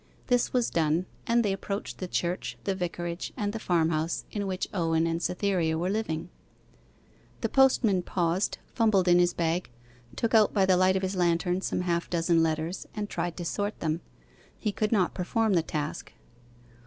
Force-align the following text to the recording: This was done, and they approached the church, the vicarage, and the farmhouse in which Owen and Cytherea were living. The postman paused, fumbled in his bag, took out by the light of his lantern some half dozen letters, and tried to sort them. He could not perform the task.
This 0.25 0.51
was 0.51 0.71
done, 0.71 1.05
and 1.27 1.45
they 1.45 1.53
approached 1.53 1.99
the 1.99 2.07
church, 2.07 2.57
the 2.63 2.73
vicarage, 2.73 3.33
and 3.37 3.53
the 3.53 3.59
farmhouse 3.59 4.25
in 4.31 4.47
which 4.47 4.67
Owen 4.73 5.05
and 5.05 5.21
Cytherea 5.21 5.77
were 5.77 5.91
living. 5.91 6.29
The 7.41 7.49
postman 7.49 8.01
paused, 8.01 8.57
fumbled 8.73 9.07
in 9.07 9.19
his 9.19 9.35
bag, 9.35 9.69
took 10.15 10.33
out 10.33 10.55
by 10.55 10.65
the 10.65 10.75
light 10.75 10.95
of 10.95 11.03
his 11.03 11.15
lantern 11.15 11.61
some 11.61 11.81
half 11.81 12.09
dozen 12.09 12.41
letters, 12.41 12.87
and 12.95 13.11
tried 13.11 13.37
to 13.37 13.45
sort 13.45 13.79
them. 13.79 14.01
He 14.57 14.71
could 14.71 14.91
not 14.91 15.13
perform 15.13 15.53
the 15.53 15.61
task. 15.61 16.11